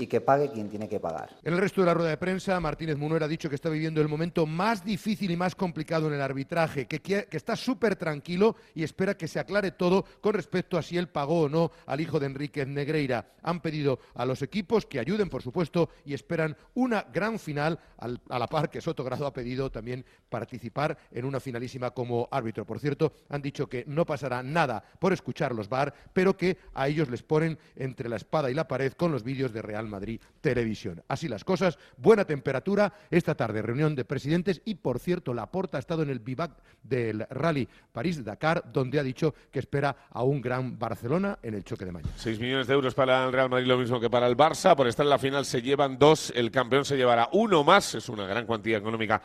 y 0.00 0.06
que 0.06 0.22
pague 0.22 0.50
quien 0.50 0.70
tiene 0.70 0.88
que 0.88 0.98
pagar. 0.98 1.36
En 1.44 1.52
el 1.52 1.60
resto 1.60 1.82
de 1.82 1.86
la 1.86 1.94
rueda 1.94 2.08
de 2.08 2.16
prensa, 2.16 2.58
Martínez 2.58 2.96
Munuera 2.96 3.26
ha 3.26 3.28
dicho 3.28 3.50
que 3.50 3.54
está 3.54 3.68
viviendo 3.68 4.00
el 4.00 4.08
momento 4.08 4.46
más 4.46 4.82
difícil 4.82 5.30
y 5.30 5.36
más 5.36 5.54
complicado 5.54 6.08
en 6.08 6.14
el 6.14 6.22
arbitraje, 6.22 6.86
que, 6.86 7.28
está 7.30 7.54
súper 7.54 7.96
tranquilo 7.96 8.56
y 8.74 8.82
espera 8.82 9.16
que 9.16 9.28
se 9.28 9.38
aclare 9.38 9.72
todo 9.72 10.06
con 10.22 10.32
respecto 10.32 10.78
a 10.78 10.82
si 10.82 10.96
él 10.96 11.08
pagó 11.08 11.42
o 11.42 11.48
no 11.50 11.70
al 11.84 12.00
hijo 12.00 12.18
de 12.18 12.26
Enrique 12.26 12.64
Negreira. 12.64 13.32
Han 13.42 13.60
pedido 13.60 14.00
a 14.14 14.24
los 14.24 14.40
equipos 14.40 14.86
que 14.86 14.98
ayuden, 14.98 15.28
por 15.28 15.42
supuesto, 15.42 15.90
y 16.06 16.14
esperan 16.14 16.56
una 16.74 17.02
gran 17.12 17.38
final, 17.38 17.78
a 17.98 18.38
la 18.38 18.46
par 18.46 18.70
que 18.70 18.80
Sotogrado 18.80 19.26
ha 19.26 19.32
pedido 19.34 19.70
también 19.70 20.04
participar 20.30 20.96
en 21.10 21.26
una 21.26 21.40
finalísima 21.40 21.90
como 21.90 22.26
árbitro. 22.30 22.64
Por 22.64 22.78
cierto, 22.78 23.12
han 23.28 23.42
dicho 23.42 23.68
que 23.68 23.84
no 23.86 24.06
pasará 24.06 24.42
nada 24.42 24.82
por 24.98 25.12
escuchar 25.12 25.54
los 25.54 25.68
VAR, 25.68 25.92
pero 26.14 26.36
que 26.36 26.56
a 26.72 26.88
ellos 26.88 27.10
les 27.10 27.22
ponen 27.22 27.58
entre 27.76 28.08
la 28.08 28.16
espada 28.16 28.50
y 28.50 28.54
la 28.54 28.66
pared 28.66 28.92
con 28.94 29.12
los 29.12 29.22
vídeos 29.22 29.52
de 29.52 29.60
Real 29.60 29.89
Madrid 29.90 30.20
Televisión. 30.40 31.02
Así 31.08 31.28
las 31.28 31.44
cosas, 31.44 31.78
buena 31.96 32.24
temperatura 32.24 32.92
esta 33.10 33.34
tarde, 33.34 33.62
reunión 33.62 33.94
de 33.94 34.04
presidentes 34.04 34.62
y, 34.64 34.76
por 34.76 34.98
cierto, 34.98 35.34
Laporta 35.34 35.76
ha 35.76 35.80
estado 35.80 36.02
en 36.02 36.10
el 36.10 36.20
vivac 36.20 36.52
del 36.82 37.26
Rally 37.28 37.68
París-Dakar, 37.92 38.72
donde 38.72 38.98
ha 38.98 39.02
dicho 39.02 39.34
que 39.50 39.58
espera 39.58 39.94
a 40.10 40.22
un 40.22 40.40
gran 40.40 40.78
Barcelona 40.78 41.38
en 41.42 41.54
el 41.54 41.64
choque 41.64 41.84
de 41.84 41.92
mañana. 41.92 42.12
6 42.16 42.40
millones 42.40 42.66
de 42.66 42.74
euros 42.74 42.94
para 42.94 43.24
el 43.26 43.32
Real 43.32 43.50
Madrid, 43.50 43.66
lo 43.66 43.78
mismo 43.78 44.00
que 44.00 44.08
para 44.08 44.26
el 44.26 44.36
Barça. 44.36 44.74
Por 44.74 44.86
estar 44.86 45.04
en 45.04 45.10
la 45.10 45.18
final 45.18 45.44
se 45.44 45.62
llevan 45.62 45.98
dos, 45.98 46.32
el 46.34 46.50
campeón 46.50 46.84
se 46.84 46.96
llevará 46.96 47.28
uno 47.32 47.64
más, 47.64 47.94
es 47.94 48.08
una 48.08 48.26
gran 48.26 48.46
cuantía 48.46 48.78
económica 48.78 49.20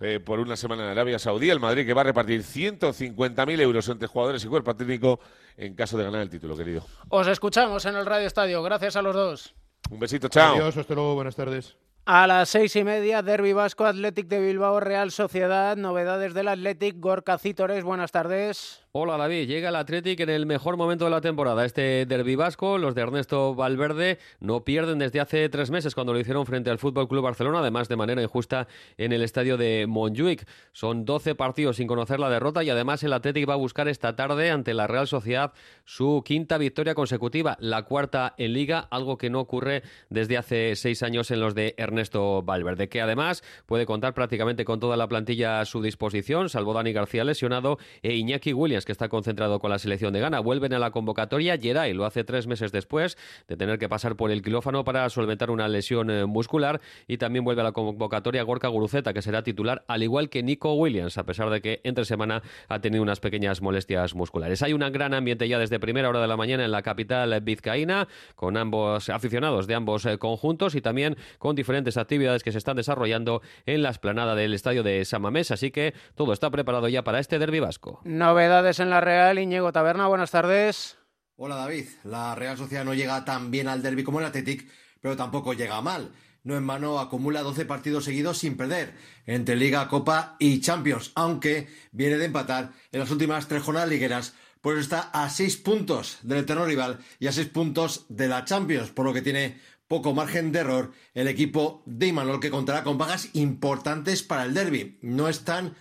eh, 0.00 0.20
por 0.20 0.40
una 0.40 0.56
semana 0.56 0.84
en 0.84 0.90
Arabia 0.90 1.18
Saudí. 1.18 1.50
El 1.50 1.60
Madrid 1.60 1.86
que 1.86 1.94
va 1.94 2.02
a 2.02 2.04
repartir 2.04 2.42
150.000 2.42 3.60
euros 3.60 3.88
entre 3.88 4.08
jugadores 4.08 4.44
y 4.44 4.48
cuerpo 4.48 4.74
técnico 4.74 5.20
en 5.56 5.74
caso 5.74 5.96
de 5.96 6.04
ganar 6.04 6.20
el 6.20 6.30
título, 6.30 6.56
querido. 6.56 6.84
Os 7.08 7.26
escuchamos 7.26 7.84
en 7.86 7.96
el 7.96 8.06
Radio 8.06 8.26
Estadio. 8.26 8.62
Gracias 8.62 8.96
a 8.96 9.02
los 9.02 9.14
dos. 9.14 9.54
Un 9.90 9.98
besito, 9.98 10.28
chao. 10.28 10.54
Adiós, 10.54 10.76
hasta 10.76 10.94
luego, 10.94 11.14
buenas 11.14 11.36
tardes. 11.36 11.76
A 12.06 12.26
las 12.26 12.50
seis 12.50 12.76
y 12.76 12.84
media, 12.84 13.22
Derby 13.22 13.52
Vasco, 13.54 13.86
Athletic 13.86 14.28
de 14.28 14.38
Bilbao, 14.40 14.78
Real 14.80 15.10
Sociedad, 15.10 15.76
novedades 15.76 16.34
del 16.34 16.48
Athletic, 16.48 16.96
Gorka 16.98 17.38
Cítores, 17.38 17.82
buenas 17.82 18.12
tardes. 18.12 18.83
Hola 18.96 19.16
David, 19.16 19.48
llega 19.48 19.70
el 19.70 19.74
Athletic 19.74 20.20
en 20.20 20.30
el 20.30 20.46
mejor 20.46 20.76
momento 20.76 21.04
de 21.04 21.10
la 21.10 21.20
temporada. 21.20 21.64
Este 21.64 22.06
derbi 22.06 22.36
vasco, 22.36 22.78
los 22.78 22.94
de 22.94 23.02
Ernesto 23.02 23.52
Valverde, 23.56 24.20
no 24.38 24.62
pierden 24.62 25.00
desde 25.00 25.18
hace 25.18 25.48
tres 25.48 25.72
meses 25.72 25.96
cuando 25.96 26.12
lo 26.12 26.20
hicieron 26.20 26.46
frente 26.46 26.70
al 26.70 26.78
Fútbol 26.78 27.08
Club 27.08 27.24
Barcelona, 27.24 27.58
además 27.58 27.88
de 27.88 27.96
manera 27.96 28.22
injusta 28.22 28.68
en 28.96 29.12
el 29.12 29.22
estadio 29.22 29.56
de 29.56 29.86
Montjuic. 29.88 30.46
Son 30.70 31.04
12 31.04 31.34
partidos 31.34 31.78
sin 31.78 31.88
conocer 31.88 32.20
la 32.20 32.30
derrota 32.30 32.62
y 32.62 32.70
además 32.70 33.02
el 33.02 33.12
Athletic 33.12 33.48
va 33.48 33.54
a 33.54 33.56
buscar 33.56 33.88
esta 33.88 34.14
tarde 34.14 34.52
ante 34.52 34.74
la 34.74 34.86
Real 34.86 35.08
Sociedad 35.08 35.54
su 35.84 36.22
quinta 36.24 36.56
victoria 36.56 36.94
consecutiva, 36.94 37.56
la 37.58 37.82
cuarta 37.82 38.36
en 38.38 38.52
Liga, 38.52 38.86
algo 38.92 39.18
que 39.18 39.28
no 39.28 39.40
ocurre 39.40 39.82
desde 40.08 40.38
hace 40.38 40.76
seis 40.76 41.02
años 41.02 41.32
en 41.32 41.40
los 41.40 41.56
de 41.56 41.74
Ernesto 41.78 42.44
Valverde, 42.44 42.88
que 42.88 43.00
además 43.00 43.42
puede 43.66 43.86
contar 43.86 44.14
prácticamente 44.14 44.64
con 44.64 44.78
toda 44.78 44.96
la 44.96 45.08
plantilla 45.08 45.58
a 45.58 45.64
su 45.64 45.82
disposición, 45.82 46.48
salvo 46.48 46.74
Dani 46.74 46.92
García 46.92 47.24
lesionado 47.24 47.78
e 48.00 48.14
Iñaki 48.14 48.52
Williams 48.52 48.83
que 48.84 48.92
está 48.92 49.08
concentrado 49.08 49.58
con 49.58 49.70
la 49.70 49.78
selección 49.78 50.12
de 50.12 50.20
Ghana. 50.20 50.40
Vuelven 50.40 50.72
a 50.74 50.78
la 50.78 50.90
convocatoria. 50.90 51.58
Geray 51.58 51.92
lo 51.92 52.04
hace 52.04 52.24
tres 52.24 52.46
meses 52.46 52.72
después 52.72 53.16
de 53.48 53.56
tener 53.56 53.78
que 53.78 53.88
pasar 53.88 54.16
por 54.16 54.30
el 54.30 54.42
quirófano 54.42 54.84
para 54.84 55.08
solventar 55.10 55.50
una 55.50 55.68
lesión 55.68 56.10
eh, 56.10 56.26
muscular. 56.26 56.80
Y 57.06 57.18
también 57.18 57.44
vuelve 57.44 57.62
a 57.62 57.64
la 57.64 57.72
convocatoria 57.72 58.42
Gorka 58.42 58.68
Guruceta, 58.68 59.12
que 59.12 59.22
será 59.22 59.42
titular, 59.42 59.84
al 59.88 60.02
igual 60.02 60.28
que 60.28 60.42
Nico 60.42 60.74
Williams, 60.74 61.18
a 61.18 61.24
pesar 61.24 61.50
de 61.50 61.60
que 61.60 61.80
entre 61.84 62.04
semana 62.04 62.42
ha 62.68 62.80
tenido 62.80 63.02
unas 63.02 63.20
pequeñas 63.20 63.62
molestias 63.62 64.14
musculares. 64.14 64.62
Hay 64.62 64.72
un 64.72 64.80
gran 64.92 65.14
ambiente 65.14 65.48
ya 65.48 65.58
desde 65.58 65.80
primera 65.80 66.08
hora 66.08 66.20
de 66.20 66.28
la 66.28 66.36
mañana 66.36 66.64
en 66.64 66.70
la 66.70 66.82
capital 66.82 67.40
vizcaína, 67.40 68.08
con 68.34 68.56
ambos 68.56 69.08
aficionados 69.08 69.66
de 69.66 69.74
ambos 69.74 70.06
eh, 70.06 70.18
conjuntos 70.18 70.74
y 70.74 70.80
también 70.80 71.16
con 71.38 71.56
diferentes 71.56 71.96
actividades 71.96 72.42
que 72.42 72.52
se 72.52 72.58
están 72.58 72.76
desarrollando 72.76 73.42
en 73.66 73.82
la 73.82 73.90
esplanada 73.90 74.34
del 74.34 74.54
estadio 74.54 74.82
de 74.82 75.04
Samamés. 75.04 75.50
Así 75.50 75.70
que 75.70 75.94
todo 76.14 76.32
está 76.32 76.50
preparado 76.50 76.88
ya 76.88 77.02
para 77.02 77.18
este 77.18 77.38
derbi 77.38 77.60
vasco. 77.60 78.00
Novedades 78.04 78.73
en 78.80 78.90
la 78.90 79.00
Real, 79.00 79.38
Iñigo 79.38 79.72
Taberna, 79.72 80.06
buenas 80.06 80.30
tardes. 80.30 80.96
Hola 81.36 81.56
David, 81.56 81.86
la 82.04 82.34
Real 82.34 82.56
Sociedad 82.56 82.84
no 82.84 82.94
llega 82.94 83.24
tan 83.24 83.50
bien 83.50 83.68
al 83.68 83.82
derby 83.82 84.02
como 84.02 84.20
el 84.20 84.26
Athletic, 84.26 84.68
pero 85.00 85.16
tampoco 85.16 85.52
llega 85.52 85.80
mal. 85.80 86.12
No 86.42 86.56
en 86.56 86.64
mano 86.64 86.98
acumula 86.98 87.42
12 87.42 87.64
partidos 87.66 88.04
seguidos 88.04 88.38
sin 88.38 88.56
perder, 88.56 88.94
entre 89.26 89.56
Liga, 89.56 89.88
Copa 89.88 90.36
y 90.38 90.60
Champions, 90.60 91.12
aunque 91.14 91.68
viene 91.92 92.18
de 92.18 92.26
empatar 92.26 92.72
en 92.92 93.00
las 93.00 93.10
últimas 93.10 93.48
tres 93.48 93.62
jornadas 93.62 93.88
ligueras, 93.88 94.34
pues 94.60 94.78
está 94.78 95.10
a 95.12 95.28
6 95.28 95.56
puntos 95.58 96.18
del 96.22 96.38
eterno 96.38 96.64
rival 96.64 96.98
y 97.18 97.26
a 97.26 97.32
6 97.32 97.48
puntos 97.48 98.06
de 98.08 98.28
la 98.28 98.44
Champions, 98.44 98.90
por 98.90 99.04
lo 99.04 99.12
que 99.12 99.22
tiene 99.22 99.60
poco 99.88 100.14
margen 100.14 100.52
de 100.52 100.60
error 100.60 100.92
el 101.12 101.28
equipo 101.28 101.82
de 101.86 102.08
Imanol 102.08 102.40
que 102.40 102.50
contará 102.50 102.82
con 102.82 102.98
vagas 102.98 103.30
importantes 103.34 104.22
para 104.22 104.44
el 104.44 104.54
derby. 104.54 104.98
No 105.02 105.28
están 105.28 105.74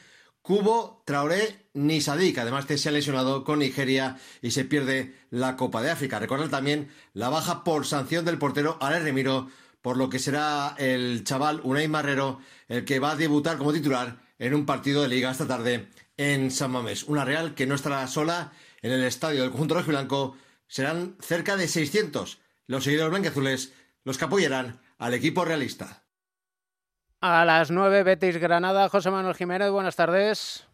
Cubo, 0.44 1.02
Traoré 1.06 1.70
ni 1.74 2.02
Sadik, 2.02 2.38
además 2.38 2.66
se 2.68 2.90
ha 2.90 2.92
lesionado 2.92 3.46
con 3.46 3.60
Nigeria 3.60 4.18
y 4.42 4.52
se 4.52 4.66
pierde 4.66 5.16
la 5.30 5.56
Copa 5.56 5.82
de 5.82 5.90
África. 5.90 6.20
Recordar 6.20 6.50
también 6.50 6.90
la 7.14 7.30
baja 7.30 7.64
por 7.64 7.86
sanción 7.88 8.26
del 8.26 8.38
portero 8.38 8.78
Ale 8.82 9.00
Remiro, 9.00 9.50
por 9.82 9.96
lo 9.96 10.10
que 10.10 10.20
será 10.20 10.76
el 10.78 11.24
chaval 11.24 11.62
Unai 11.64 11.88
Marrero 11.88 12.40
el 12.68 12.84
que 12.84 13.00
va 13.00 13.12
a 13.12 13.16
debutar 13.16 13.58
como 13.58 13.72
titular 13.72 14.20
en 14.38 14.54
un 14.54 14.66
partido 14.66 15.02
de 15.02 15.08
liga 15.08 15.32
esta 15.32 15.48
tarde 15.48 15.88
en 16.18 16.52
San 16.52 16.72
Mamés. 16.72 17.04
Una 17.04 17.24
Real 17.24 17.56
que 17.56 17.66
no 17.66 17.76
estará 17.76 18.06
sola 18.08 18.52
en 18.82 18.92
el 18.92 19.06
estadio 19.06 19.44
del 19.44 19.52
conjunto 19.52 19.82
blanco. 19.84 20.36
Serán 20.68 21.16
cerca 21.22 21.56
de 21.56 21.70
600 21.70 22.40
los 22.68 22.84
seguidores 22.84 23.12
blanqueazules 23.12 23.72
los 24.04 24.18
que 24.18 24.26
apoyarán 24.26 24.82
al 24.98 25.14
equipo 25.14 25.46
realista. 25.46 26.03
A 27.26 27.46
las 27.46 27.72
9, 27.72 28.04
Betis 28.04 28.36
Granada. 28.36 28.90
José 28.90 29.10
Manuel 29.10 29.34
Jiménez, 29.34 29.72
buenas 29.72 29.96
tardes. 29.96 30.68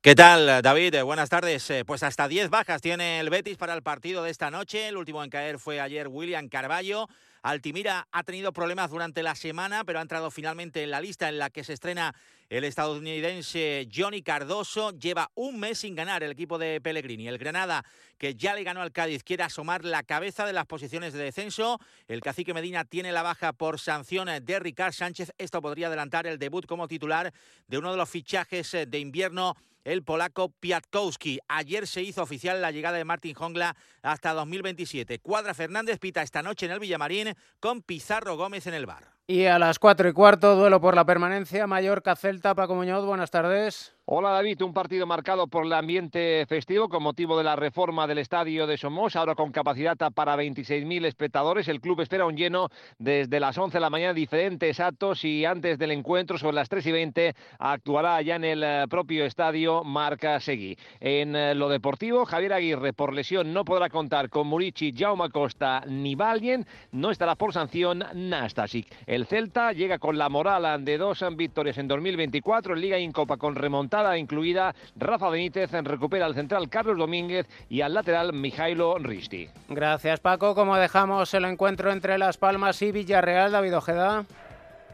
¿Qué 0.00 0.14
tal, 0.14 0.62
David? 0.62 1.02
Buenas 1.02 1.28
tardes. 1.28 1.68
Eh, 1.68 1.84
pues 1.84 2.02
hasta 2.02 2.26
10 2.26 2.48
bajas 2.48 2.80
tiene 2.80 3.20
el 3.20 3.28
Betis 3.28 3.58
para 3.58 3.74
el 3.74 3.82
partido 3.82 4.22
de 4.22 4.30
esta 4.30 4.50
noche. 4.50 4.88
El 4.88 4.96
último 4.96 5.22
en 5.22 5.28
caer 5.28 5.58
fue 5.58 5.82
ayer 5.82 6.08
William 6.08 6.48
Carballo. 6.48 7.06
Altimira 7.44 8.08
ha 8.10 8.22
tenido 8.22 8.54
problemas 8.54 8.90
durante 8.90 9.22
la 9.22 9.34
semana, 9.34 9.84
pero 9.84 9.98
ha 9.98 10.02
entrado 10.02 10.30
finalmente 10.30 10.82
en 10.82 10.90
la 10.90 11.02
lista 11.02 11.28
en 11.28 11.36
la 11.36 11.50
que 11.50 11.62
se 11.62 11.74
estrena 11.74 12.14
el 12.48 12.64
estadounidense 12.64 13.86
Johnny 13.94 14.22
Cardoso. 14.22 14.92
Lleva 14.92 15.30
un 15.34 15.60
mes 15.60 15.80
sin 15.80 15.94
ganar 15.94 16.22
el 16.22 16.30
equipo 16.30 16.56
de 16.56 16.80
Pellegrini. 16.80 17.28
El 17.28 17.36
Granada, 17.36 17.84
que 18.16 18.34
ya 18.34 18.54
le 18.54 18.64
ganó 18.64 18.80
al 18.80 18.92
Cádiz, 18.92 19.22
quiere 19.22 19.42
asomar 19.42 19.84
la 19.84 20.04
cabeza 20.04 20.46
de 20.46 20.54
las 20.54 20.64
posiciones 20.64 21.12
de 21.12 21.22
descenso. 21.22 21.78
El 22.08 22.22
cacique 22.22 22.54
Medina 22.54 22.86
tiene 22.86 23.12
la 23.12 23.20
baja 23.20 23.52
por 23.52 23.78
sanciones 23.78 24.42
de 24.46 24.58
Ricard 24.58 24.94
Sánchez. 24.94 25.34
Esto 25.36 25.60
podría 25.60 25.88
adelantar 25.88 26.26
el 26.26 26.38
debut 26.38 26.64
como 26.64 26.88
titular 26.88 27.30
de 27.68 27.76
uno 27.76 27.90
de 27.90 27.98
los 27.98 28.08
fichajes 28.08 28.72
de 28.72 28.98
invierno 28.98 29.54
el 29.84 30.02
polaco 30.02 30.50
Piatkowski. 30.50 31.38
Ayer 31.48 31.86
se 31.86 32.02
hizo 32.02 32.22
oficial 32.22 32.60
la 32.60 32.72
llegada 32.72 32.98
de 32.98 33.04
Martin 33.04 33.36
Hongla 33.38 33.76
hasta 34.02 34.32
2027. 34.32 35.20
Cuadra 35.20 35.54
Fernández 35.54 35.98
pita 35.98 36.22
esta 36.22 36.42
noche 36.42 36.66
en 36.66 36.72
el 36.72 36.80
Villamarín 36.80 37.34
con 37.60 37.82
Pizarro 37.82 38.36
Gómez 38.36 38.66
en 38.66 38.74
el 38.74 38.86
bar. 38.86 39.13
Y 39.26 39.46
a 39.46 39.58
las 39.58 39.78
cuatro 39.78 40.06
y 40.06 40.12
cuarto, 40.12 40.54
duelo 40.54 40.82
por 40.82 40.94
la 40.94 41.06
permanencia, 41.06 41.66
Mallorca-Celta, 41.66 42.54
Paco 42.54 42.74
Muñoz, 42.74 43.06
buenas 43.06 43.30
tardes. 43.30 43.94
Hola 44.06 44.32
David, 44.32 44.60
un 44.60 44.74
partido 44.74 45.06
marcado 45.06 45.46
por 45.46 45.64
el 45.64 45.72
ambiente 45.72 46.44
festivo 46.46 46.90
con 46.90 47.02
motivo 47.02 47.38
de 47.38 47.44
la 47.44 47.56
reforma 47.56 48.06
del 48.06 48.18
estadio 48.18 48.66
de 48.66 48.76
Somos, 48.76 49.16
ahora 49.16 49.34
con 49.34 49.50
capacidad 49.50 49.96
para 50.12 50.36
26.000 50.36 51.06
espectadores. 51.06 51.68
El 51.68 51.80
club 51.80 52.02
espera 52.02 52.26
un 52.26 52.36
lleno 52.36 52.68
desde 52.98 53.40
las 53.40 53.56
11 53.56 53.78
de 53.78 53.80
la 53.80 53.88
mañana, 53.88 54.12
diferentes 54.12 54.78
actos 54.78 55.24
y 55.24 55.46
antes 55.46 55.78
del 55.78 55.90
encuentro 55.90 56.36
sobre 56.36 56.56
las 56.56 56.68
3 56.68 56.84
y 56.84 56.92
20 56.92 57.34
actuará 57.58 58.20
ya 58.20 58.36
en 58.36 58.44
el 58.44 58.62
eh, 58.62 58.84
propio 58.90 59.24
estadio 59.24 59.82
Marca 59.84 60.38
Seguí. 60.38 60.76
En 61.00 61.34
eh, 61.34 61.54
lo 61.54 61.70
deportivo, 61.70 62.26
Javier 62.26 62.52
Aguirre 62.52 62.92
por 62.92 63.14
lesión 63.14 63.54
no 63.54 63.64
podrá 63.64 63.88
contar 63.88 64.28
con 64.28 64.48
Murici, 64.48 64.92
Jaume 64.94 65.30
Costa 65.30 65.82
ni 65.86 66.14
Valien, 66.14 66.66
no 66.92 67.10
estará 67.10 67.36
por 67.36 67.54
sanción 67.54 68.04
Nastasic. 68.12 68.86
El 69.14 69.26
Celta 69.26 69.70
llega 69.70 70.00
con 70.00 70.18
la 70.18 70.28
moral 70.28 70.84
de 70.84 70.98
dos 70.98 71.24
victorias 71.36 71.78
en 71.78 71.86
2024 71.86 72.74
en 72.74 72.80
Liga 72.80 72.98
y 72.98 73.04
en 73.04 73.12
Copa 73.12 73.36
con 73.36 73.54
remontada 73.54 74.18
incluida. 74.18 74.74
Rafa 74.96 75.28
Benítez 75.28 75.70
recupera 75.70 76.26
al 76.26 76.34
central 76.34 76.68
Carlos 76.68 76.98
Domínguez 76.98 77.46
y 77.68 77.82
al 77.82 77.94
lateral 77.94 78.32
Mijailo 78.32 78.98
Risti. 78.98 79.48
Gracias 79.68 80.18
Paco. 80.18 80.56
Como 80.56 80.76
dejamos 80.76 81.32
el 81.32 81.44
encuentro 81.44 81.92
entre 81.92 82.18
Las 82.18 82.38
Palmas 82.38 82.82
y 82.82 82.90
Villarreal, 82.90 83.52
David 83.52 83.76
Ojeda. 83.76 84.24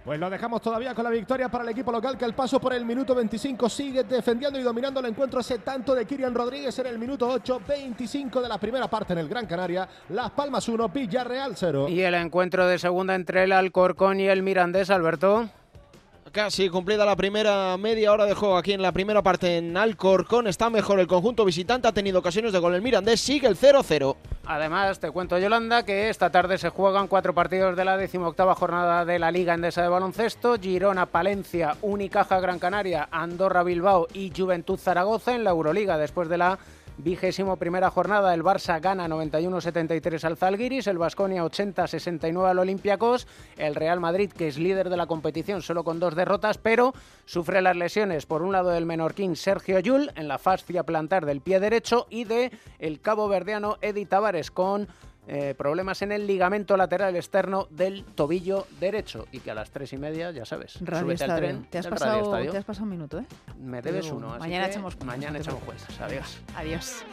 Pues 0.05 0.19
lo 0.19 0.31
dejamos 0.31 0.63
todavía 0.63 0.95
con 0.95 1.05
la 1.05 1.11
victoria 1.11 1.51
para 1.51 1.63
el 1.63 1.71
equipo 1.71 1.93
local 1.93 2.17
que 2.17 2.25
el 2.25 2.33
paso 2.33 2.59
por 2.59 2.73
el 2.73 2.87
minuto 2.87 3.15
25 3.15 3.69
sigue 3.69 4.03
defendiendo 4.05 4.59
y 4.59 4.63
dominando 4.63 4.99
el 5.01 5.07
encuentro 5.07 5.41
ese 5.41 5.59
tanto 5.59 5.95
de 5.95 6.07
Kirian 6.07 6.35
Rodríguez 6.35 6.79
en 6.79 6.87
el 6.87 6.99
minuto 6.99 7.29
8, 7.29 7.61
25 7.69 8.41
de 8.41 8.49
la 8.49 8.57
primera 8.57 8.89
parte 8.89 9.13
en 9.13 9.19
el 9.19 9.29
Gran 9.29 9.47
Canaria. 9.47 9.87
Las 10.09 10.31
Palmas 10.31 10.67
1, 10.67 10.89
Villarreal 10.89 11.53
0. 11.55 11.89
Y 11.91 12.01
el 12.01 12.15
encuentro 12.15 12.67
de 12.67 12.79
segunda 12.79 13.15
entre 13.15 13.45
el 13.45 13.53
Alcorcón 13.53 14.21
y 14.21 14.27
el 14.27 14.43
Mirandés, 14.43 14.89
Alberto. 14.89 15.51
Casi 16.33 16.69
cumplida 16.69 17.05
la 17.05 17.17
primera 17.17 17.77
media 17.77 18.13
hora 18.13 18.25
de 18.25 18.35
juego 18.35 18.57
aquí 18.57 18.73
en 18.73 18.83
la 18.83 18.93
primera 18.93 19.21
parte 19.21 19.57
en 19.57 19.77
Alcorcón. 19.77 20.47
Está 20.47 20.71
mejor 20.71 21.01
el 21.01 21.09
conjunto 21.09 21.45
visitante, 21.45 21.89
ha 21.89 21.93
tenido 21.93 22.21
ocasiones 22.21 22.53
de 22.53 22.61
gol 22.61 22.77
el 22.77 22.83
Mirandés, 22.83 23.21
sigue 23.21 23.49
el 23.49 23.57
0-0. 23.57 24.15
Además, 24.47 25.01
te 25.01 25.11
cuento, 25.11 25.37
Yolanda, 25.39 25.85
que 25.85 26.09
esta 26.09 26.31
tarde 26.31 26.57
se 26.57 26.69
juegan 26.69 27.09
cuatro 27.09 27.35
partidos 27.35 27.77
de 27.77 27.85
la 27.85 27.97
decimoctava 27.97 28.55
jornada 28.55 29.05
de 29.05 29.19
la 29.19 29.33
Liga 29.33 29.55
Endesa 29.55 29.83
de 29.83 29.89
Baloncesto. 29.89 30.57
Girona, 30.57 31.07
Palencia, 31.07 31.77
Unicaja 31.83 32.39
Gran 32.39 32.61
Canaria, 32.61 33.09
Andorra, 33.11 33.65
Bilbao 33.65 34.07
y 34.13 34.33
Juventud 34.37 34.79
Zaragoza 34.79 35.35
en 35.35 35.43
la 35.43 35.51
Euroliga 35.51 35.99
después 35.99 36.29
de 36.29 36.39
la 36.39 36.61
Vigésimo 37.03 37.57
primera 37.57 37.91
jornada, 37.91 38.35
el 38.35 38.43
Barça 38.43 38.81
gana 38.81 39.09
91-73 39.09 40.25
al 40.25 40.37
Zalgiris, 40.37 40.87
el 40.87 40.99
Basconia 40.99 41.45
80-69 41.45 42.49
al 42.49 42.59
Olympiacos, 42.59 43.27
el 43.57 43.75
Real 43.75 44.01
Madrid, 44.01 44.31
que 44.31 44.49
es 44.49 44.59
líder 44.59 44.91
de 44.91 44.97
la 44.97 45.07
competición 45.07 45.63
solo 45.63 45.85
con 45.85 45.99
dos 45.99 46.15
derrotas, 46.15 46.59
pero 46.59 46.93
sufre 47.25 47.63
las 47.63 47.77
lesiones. 47.77 48.27
Por 48.27 48.43
un 48.43 48.53
lado 48.53 48.71
del 48.71 48.87
menorquín 48.87 49.37
Sergio 49.37 49.79
Yul 49.79 50.13
en 50.17 50.29
la 50.29 50.39
fascia 50.39 50.85
plantar 50.85 51.27
del 51.27 51.41
pie 51.41 51.61
derecho 51.61 52.07
y 52.11 52.25
de 52.25 52.51
el 52.79 53.01
cabo 53.01 53.29
verdeano 53.29 53.79
Edi 53.81 54.07
Tavares 54.07 54.51
con 54.51 54.89
eh, 55.33 55.55
problemas 55.55 56.03
en 56.03 56.11
el 56.11 56.27
ligamento 56.27 56.77
lateral 56.77 57.15
externo 57.15 57.69
del 57.71 58.03
tobillo 58.03 58.67
derecho 58.81 59.29
y 59.31 59.39
que 59.39 59.53
a 59.53 59.55
las 59.55 59.71
tres 59.71 59.93
y 59.93 59.97
media, 59.97 60.33
ya 60.33 60.45
sabes, 60.45 60.73
súbete 60.73 61.23
al 61.23 61.37
tren. 61.37 61.67
Te 61.71 61.79
has, 61.79 61.87
pasado, 61.87 62.51
te 62.51 62.59
has 62.59 62.65
pasado 62.65 62.83
un 62.83 62.91
minuto, 62.91 63.21
¿eh? 63.21 63.27
Me 63.57 63.81
debes 63.81 64.11
uno. 64.11 64.37
mañana 64.41 64.67
echamos 64.67 64.99
Mañana 65.05 65.39
echamos 65.39 65.63
jueces. 65.63 66.01
Adiós. 66.01 66.41
Adiós. 66.57 67.05